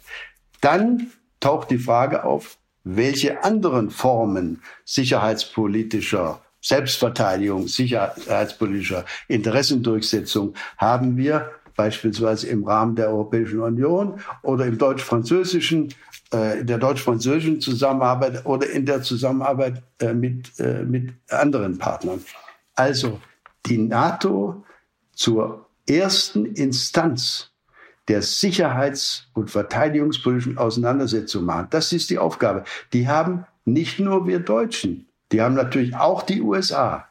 [0.61, 12.47] dann taucht die Frage auf, welche anderen Formen sicherheitspolitischer Selbstverteidigung, sicherheitspolitischer Interessendurchsetzung haben wir beispielsweise
[12.47, 15.93] im Rahmen der Europäischen Union oder im deutsch-französischen,
[16.33, 22.19] äh, in der deutsch-französischen Zusammenarbeit oder in der Zusammenarbeit äh, mit, äh, mit anderen Partnern.
[22.75, 23.21] Also
[23.65, 24.65] die NATO
[25.13, 27.51] zur ersten Instanz
[28.09, 31.67] der Sicherheits- und Verteidigungspolitischen Auseinandersetzung machen.
[31.69, 32.65] Das ist die Aufgabe.
[32.91, 37.07] Die haben nicht nur wir Deutschen, die haben natürlich auch die USA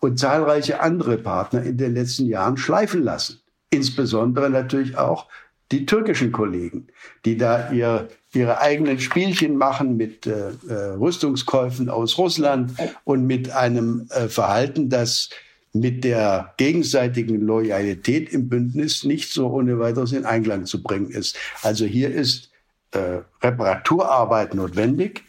[0.00, 3.39] und zahlreiche andere Partner in den letzten Jahren schleifen lassen.
[3.70, 5.28] Insbesondere natürlich auch
[5.72, 6.88] die türkischen Kollegen,
[7.24, 12.72] die da ihr, ihre eigenen Spielchen machen mit äh, äh, Rüstungskäufen aus Russland
[13.04, 15.30] und mit einem äh, Verhalten, das
[15.72, 21.36] mit der gegenseitigen Loyalität im Bündnis nicht so ohne weiteres in Einklang zu bringen ist.
[21.62, 22.50] Also hier ist
[22.90, 25.22] äh, Reparaturarbeit notwendig.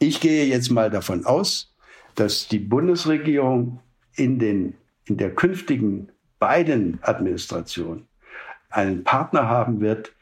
[0.00, 1.72] Ich gehe jetzt mal davon aus,
[2.16, 3.78] dass die Bundesregierung
[4.16, 8.06] in, den, in der künftigen beiden Administration
[8.70, 10.12] einen Partner haben wird,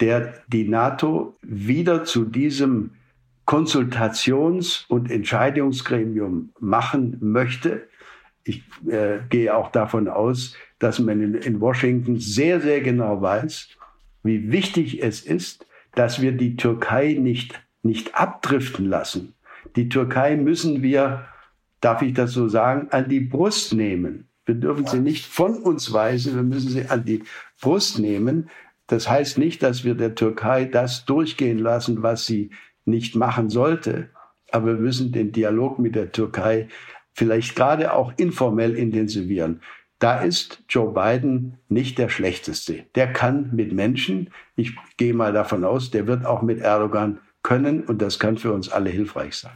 [0.00, 2.90] der die NATO wieder zu diesem
[3.46, 7.86] Konsultations- und Entscheidungsgremium machen möchte,
[8.44, 13.68] ich äh, gehe auch davon aus, dass man in, in Washington sehr, sehr genau weiß,
[14.22, 19.34] wie wichtig es ist, dass wir die Türkei nicht, nicht abdriften lassen.
[19.76, 21.24] Die Türkei müssen wir,
[21.80, 24.28] darf ich das so sagen, an die Brust nehmen.
[24.46, 27.22] Wir dürfen sie nicht von uns weisen, wir müssen sie an die
[27.60, 28.50] Brust nehmen.
[28.86, 32.50] Das heißt nicht, dass wir der Türkei das durchgehen lassen, was sie
[32.84, 34.10] nicht machen sollte.
[34.52, 36.68] Aber wir müssen den Dialog mit der Türkei
[37.12, 39.62] vielleicht gerade auch informell intensivieren.
[39.98, 42.84] Da ist Joe Biden nicht der schlechteste.
[42.94, 47.84] Der kann mit Menschen, ich gehe mal davon aus, der wird auch mit Erdogan können
[47.84, 49.52] und das kann für uns alle hilfreich sein.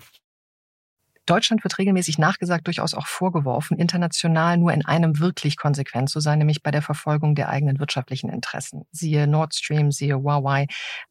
[1.28, 6.38] Deutschland wird regelmäßig nachgesagt, durchaus auch vorgeworfen, international nur in einem wirklich konsequent zu sein,
[6.38, 8.86] nämlich bei der Verfolgung der eigenen wirtschaftlichen Interessen.
[8.92, 10.66] Siehe Nord Stream, siehe Huawei.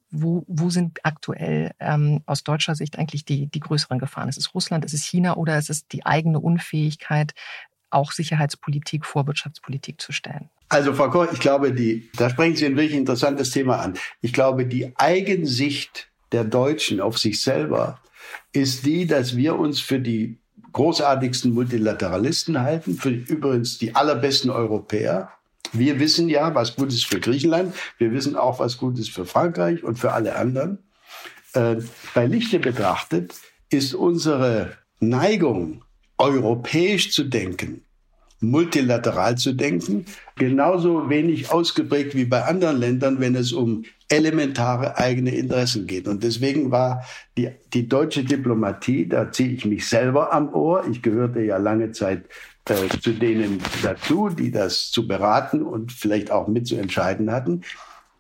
[0.09, 4.29] Wo, wo sind aktuell ähm, aus deutscher Sicht eigentlich die, die größeren Gefahren?
[4.29, 7.33] Ist es Russland, ist es China oder ist es die eigene Unfähigkeit,
[7.89, 10.49] auch Sicherheitspolitik vor Wirtschaftspolitik zu stellen?
[10.69, 13.97] Also Frau Koch, ich glaube, die, da sprechen Sie ein wirklich interessantes Thema an.
[14.21, 18.01] Ich glaube, die Eigensicht der Deutschen auf sich selber
[18.53, 20.39] ist die, dass wir uns für die
[20.73, 25.31] großartigsten Multilateralisten halten, für übrigens die allerbesten Europäer.
[25.73, 27.75] Wir wissen ja, was gut ist für Griechenland.
[27.97, 30.79] Wir wissen auch, was gut ist für Frankreich und für alle anderen.
[31.53, 31.77] Äh,
[32.13, 33.33] bei Lichte betrachtet
[33.69, 35.83] ist unsere Neigung,
[36.17, 37.83] europäisch zu denken,
[38.39, 45.35] multilateral zu denken, genauso wenig ausgeprägt wie bei anderen Ländern, wenn es um elementare eigene
[45.35, 46.07] Interessen geht.
[46.07, 47.03] Und deswegen war
[47.37, 51.91] die, die deutsche Diplomatie, da ziehe ich mich selber am Ohr, ich gehörte ja lange
[51.91, 52.25] Zeit
[52.69, 57.61] äh, zu denen dazu, die das zu beraten und vielleicht auch mitzuentscheiden hatten,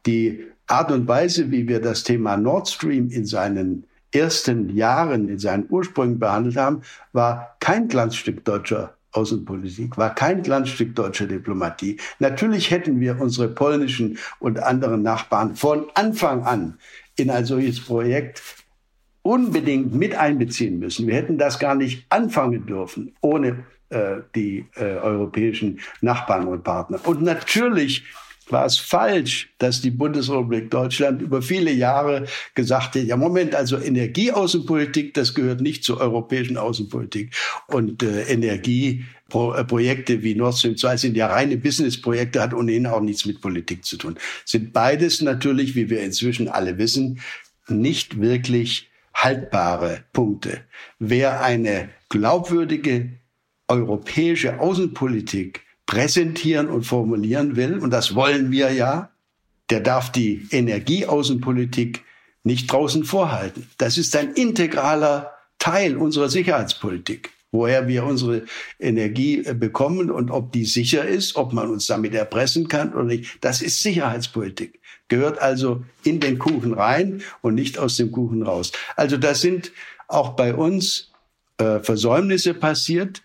[0.05, 5.39] die Art und Weise, wie wir das Thema Nord Stream in seinen ersten Jahren, in
[5.39, 6.81] seinen Ursprüngen behandelt haben,
[7.13, 11.97] war kein Glanzstück deutscher Außenpolitik, war kein Glanzstück deutscher Diplomatie.
[12.19, 16.77] Natürlich hätten wir unsere polnischen und anderen Nachbarn von Anfang an
[17.15, 18.41] in ein solches Projekt
[19.23, 21.07] unbedingt mit einbeziehen müssen.
[21.07, 26.99] Wir hätten das gar nicht anfangen dürfen ohne äh, die äh, europäischen Nachbarn und Partner.
[27.03, 28.05] Und natürlich
[28.51, 33.77] war es falsch, dass die Bundesrepublik Deutschland über viele Jahre gesagt hat, ja Moment, also
[33.77, 37.35] Energieaußenpolitik, das gehört nicht zur europäischen Außenpolitik.
[37.67, 43.25] Und äh, Energieprojekte wie Nord Stream 2 sind ja reine Businessprojekte, hat ohnehin auch nichts
[43.25, 44.17] mit Politik zu tun.
[44.45, 47.19] Sind beides natürlich, wie wir inzwischen alle wissen,
[47.67, 50.61] nicht wirklich haltbare Punkte.
[50.99, 53.09] Wer eine glaubwürdige
[53.67, 59.09] europäische Außenpolitik präsentieren und formulieren will, und das wollen wir ja,
[59.71, 62.03] der darf die Energieaußenpolitik
[62.43, 63.67] nicht draußen vorhalten.
[63.77, 68.43] Das ist ein integraler Teil unserer Sicherheitspolitik, woher wir unsere
[68.79, 73.03] Energie äh, bekommen und ob die sicher ist, ob man uns damit erpressen kann oder
[73.03, 73.43] nicht.
[73.43, 74.79] Das ist Sicherheitspolitik.
[75.07, 78.71] Gehört also in den Kuchen rein und nicht aus dem Kuchen raus.
[78.95, 79.71] Also das sind
[80.07, 81.11] auch bei uns
[81.57, 83.21] äh, Versäumnisse passiert,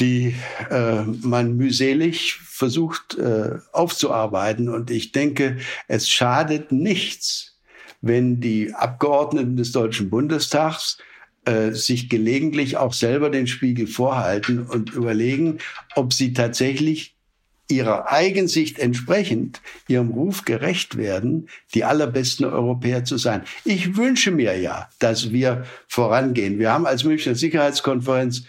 [0.00, 0.34] die
[0.70, 4.68] äh, man mühselig versucht äh, aufzuarbeiten.
[4.68, 7.58] Und ich denke, es schadet nichts,
[8.00, 10.98] wenn die Abgeordneten des Deutschen Bundestags
[11.44, 15.58] äh, sich gelegentlich auch selber den Spiegel vorhalten und überlegen,
[15.94, 17.16] ob sie tatsächlich
[17.68, 23.42] ihrer Eigensicht entsprechend ihrem Ruf gerecht werden, die allerbesten Europäer zu sein.
[23.64, 26.58] Ich wünsche mir ja, dass wir vorangehen.
[26.58, 28.44] Wir haben als Münchner Sicherheitskonferenz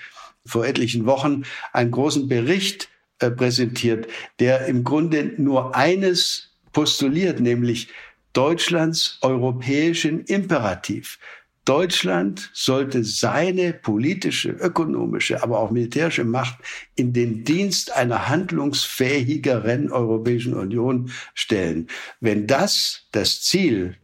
[0.45, 2.89] vor etlichen Wochen einen großen Bericht
[3.19, 4.07] äh, präsentiert,
[4.39, 7.89] der im Grunde nur eines postuliert, nämlich
[8.33, 11.19] Deutschlands europäischen Imperativ.
[11.65, 16.57] Deutschland sollte seine politische, ökonomische, aber auch militärische Macht
[16.95, 21.87] in den Dienst einer handlungsfähigeren Europäischen Union stellen.
[22.19, 23.95] Wenn das das Ziel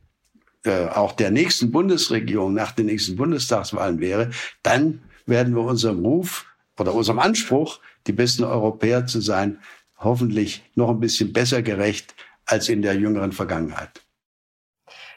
[0.63, 4.29] äh, auch der nächsten Bundesregierung nach den nächsten Bundestagswahlen wäre,
[4.63, 6.45] dann werden wir unserem Ruf
[6.77, 9.59] oder unserem Anspruch, die besten Europäer zu sein,
[9.97, 12.15] hoffentlich noch ein bisschen besser gerecht
[12.45, 14.01] als in der jüngeren Vergangenheit.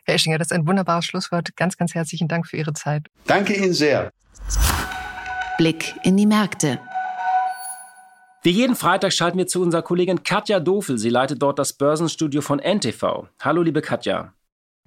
[0.04, 1.54] Herr Eschinger, das ist ein wunderbares Schlusswort.
[1.56, 3.06] Ganz, ganz herzlichen Dank für Ihre Zeit.
[3.26, 4.10] Danke Ihnen sehr.
[5.58, 6.80] Blick in die Märkte.
[8.42, 10.98] Wie jeden Freitag schalten wir zu unserer Kollegin Katja Dofel.
[10.98, 13.28] Sie leitet dort das Börsenstudio von NTV.
[13.40, 14.34] Hallo, liebe Katja.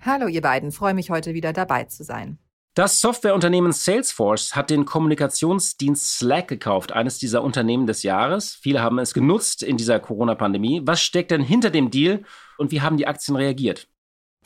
[0.01, 0.73] Hallo, ihr beiden.
[0.73, 2.37] Freue mich heute wieder dabei zu sein.
[2.75, 8.55] Das Softwareunternehmen Salesforce hat den Kommunikationsdienst Slack gekauft, eines dieser Unternehmen des Jahres.
[8.55, 10.81] Viele haben es genutzt in dieser Corona-Pandemie.
[10.83, 12.23] Was steckt denn hinter dem Deal
[12.57, 13.87] und wie haben die Aktien reagiert?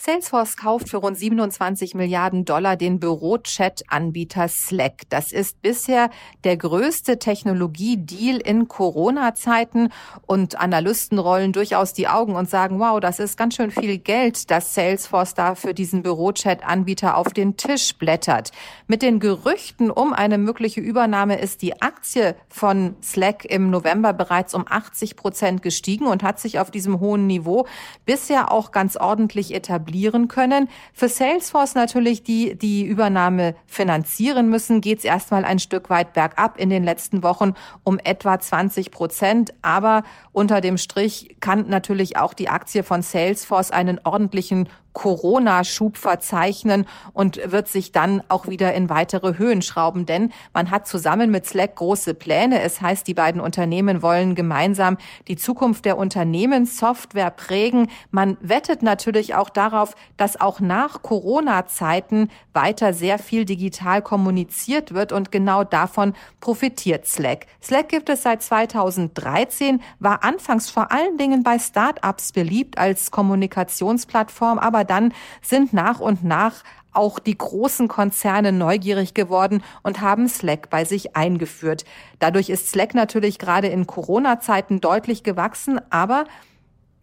[0.01, 5.01] Salesforce kauft für rund 27 Milliarden Dollar den Büro-Chat-Anbieter Slack.
[5.09, 6.09] Das ist bisher
[6.45, 9.89] der größte Technologie-Deal in Corona-Zeiten
[10.25, 14.49] und Analysten rollen durchaus die Augen und sagen, wow, das ist ganz schön viel Geld,
[14.49, 18.51] das Salesforce da für diesen Büro-Chat-Anbieter auf den Tisch blättert.
[18.87, 24.55] Mit den Gerüchten um eine mögliche Übernahme ist die Aktie von Slack im November bereits
[24.55, 27.67] um 80 Prozent gestiegen und hat sich auf diesem hohen Niveau
[28.05, 30.69] bisher auch ganz ordentlich etabliert etablieren können.
[30.93, 36.57] Für Salesforce natürlich, die die Übernahme finanzieren müssen, geht es erstmal ein Stück weit bergab
[36.59, 39.53] in den letzten Wochen um etwa 20 Prozent.
[39.61, 44.69] Aber unter dem Strich kann natürlich auch die Aktie von Salesforce einen ordentlichen
[44.99, 50.05] Corona-Schub verzeichnen und wird sich dann auch wieder in weitere Höhen schrauben.
[50.05, 52.61] Denn man hat zusammen mit Slack große Pläne.
[52.61, 54.97] Es heißt, die beiden Unternehmen wollen gemeinsam
[55.29, 57.87] die Zukunft der Unternehmenssoftware prägen.
[58.11, 65.13] Man wettet natürlich auch darauf, dass auch nach Corona-Zeiten weiter sehr viel digital kommuniziert wird
[65.13, 67.45] und genau davon profitiert Slack.
[67.63, 74.59] Slack gibt es seit 2013, war anfangs vor allen Dingen bei Startups beliebt als Kommunikationsplattform,
[74.59, 80.69] aber dann sind nach und nach auch die großen Konzerne neugierig geworden und haben Slack
[80.69, 81.85] bei sich eingeführt.
[82.19, 86.25] Dadurch ist Slack natürlich gerade in Corona-Zeiten deutlich gewachsen, aber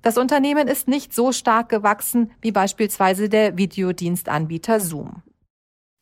[0.03, 5.23] das Unternehmen ist nicht so stark gewachsen wie beispielsweise der Videodienstanbieter Zoom.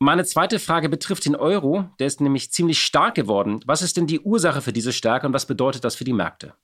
[0.00, 1.86] Meine zweite Frage betrifft den Euro.
[1.98, 3.60] Der ist nämlich ziemlich stark geworden.
[3.64, 6.54] Was ist denn die Ursache für diese Stärke und was bedeutet das für die Märkte?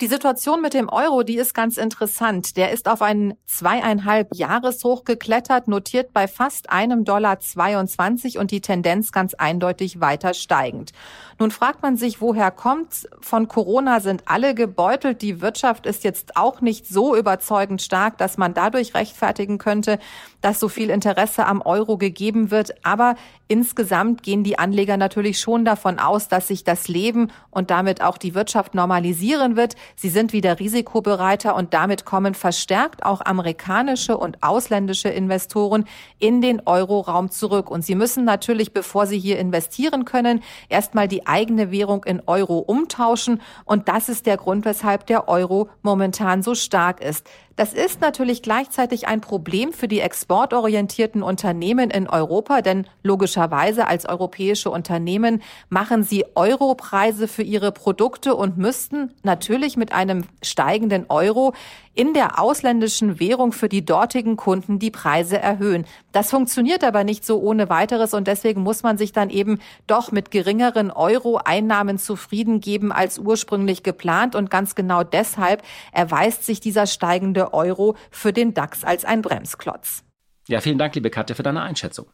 [0.00, 2.56] Die Situation mit dem Euro, die ist ganz interessant.
[2.56, 8.62] Der ist auf einen zweieinhalb Jahreshoch geklettert, notiert bei fast einem Dollar 22 und die
[8.62, 10.92] Tendenz ganz eindeutig weiter steigend.
[11.38, 13.06] Nun fragt man sich, woher kommt's?
[13.20, 15.20] Von Corona sind alle gebeutelt.
[15.20, 19.98] Die Wirtschaft ist jetzt auch nicht so überzeugend stark, dass man dadurch rechtfertigen könnte,
[20.40, 22.74] dass so viel Interesse am Euro gegeben wird.
[22.86, 23.16] Aber
[23.48, 28.16] insgesamt gehen die Anleger natürlich schon davon aus, dass sich das Leben und damit auch
[28.16, 29.76] die Wirtschaft normalisieren wird.
[29.96, 35.84] Sie sind wieder risikobereiter und damit kommen verstärkt auch amerikanische und ausländische Investoren
[36.18, 37.70] in den Euroraum zurück.
[37.70, 42.58] Und sie müssen natürlich, bevor sie hier investieren können, erstmal die eigene Währung in Euro
[42.58, 43.40] umtauschen.
[43.64, 47.26] Und das ist der Grund, weshalb der Euro momentan so stark ist.
[47.60, 54.06] Das ist natürlich gleichzeitig ein Problem für die exportorientierten Unternehmen in Europa, denn logischerweise als
[54.06, 61.52] europäische Unternehmen machen sie Europreise für ihre Produkte und müssten natürlich mit einem steigenden Euro
[61.92, 65.84] in der ausländischen Währung für die dortigen Kunden die Preise erhöhen.
[66.12, 70.12] Das funktioniert aber nicht so ohne weiteres und deswegen muss man sich dann eben doch
[70.12, 76.86] mit geringeren Euro-Einnahmen zufrieden geben als ursprünglich geplant und ganz genau deshalb erweist sich dieser
[76.86, 80.04] steigende Euro für den DAX als ein Bremsklotz.
[80.48, 82.06] Ja, vielen Dank, liebe Katja, für deine Einschätzung.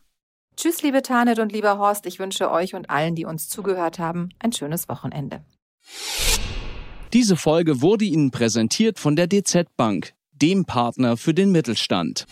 [0.57, 2.07] Tschüss, liebe Tanet und lieber Horst.
[2.07, 5.45] Ich wünsche euch und allen, die uns zugehört haben, ein schönes Wochenende.
[7.13, 12.27] Diese Folge wurde Ihnen präsentiert von der DZ Bank, dem Partner für den Mittelstand.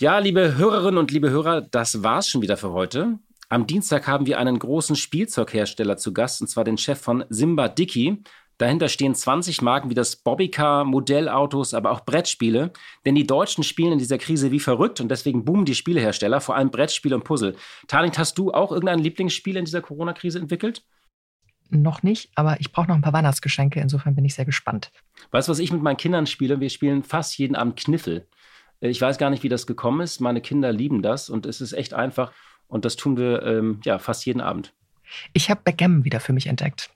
[0.00, 3.18] Ja, liebe Hörerinnen und liebe Hörer, das war's schon wieder für heute.
[3.48, 7.68] Am Dienstag haben wir einen großen Spielzeughersteller zu Gast, und zwar den Chef von Simba
[7.68, 8.22] Dicky.
[8.58, 12.72] Dahinter stehen 20 Marken wie das Bobbycar, Modellautos, aber auch Brettspiele.
[13.04, 16.56] Denn die Deutschen spielen in dieser Krise wie verrückt und deswegen boomen die Spielehersteller, vor
[16.56, 17.56] allem Brettspiele und Puzzle.
[17.88, 20.84] Tarling, hast du auch irgendein Lieblingsspiel in dieser Corona-Krise entwickelt?
[21.70, 23.80] Noch nicht, aber ich brauche noch ein paar Weihnachtsgeschenke.
[23.80, 24.92] Insofern bin ich sehr gespannt.
[25.30, 26.60] Weißt du, was ich mit meinen Kindern spiele?
[26.60, 28.28] Wir spielen fast jeden Abend Kniffel.
[28.80, 30.20] Äh, ich weiß gar nicht, wie das gekommen ist.
[30.20, 32.32] Meine Kinder lieben das und es ist echt einfach.
[32.68, 34.72] Und das tun wir ähm, ja fast jeden Abend.
[35.32, 36.90] Ich habe Backgammon wieder für mich entdeckt.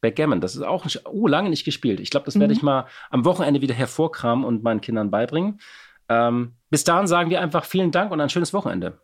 [0.00, 2.00] Backgammon, das ist auch nicht, oh, lange nicht gespielt.
[2.00, 2.40] Ich glaube, das mhm.
[2.40, 2.66] werde ich mhm.
[2.66, 5.60] mal am Wochenende wieder hervorkramen und meinen Kindern beibringen.
[6.08, 8.98] Ähm, bis dahin sagen wir einfach vielen Dank und ein schönes Wochenende.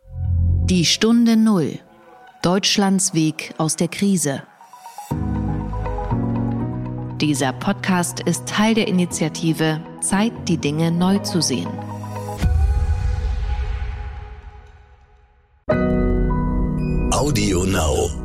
[0.65, 1.79] Die Stunde Null.
[2.41, 4.43] Deutschlands Weg aus der Krise.
[7.21, 11.69] Dieser Podcast ist Teil der Initiative Zeit, die Dinge neu zu sehen.
[17.11, 18.24] Audio Now.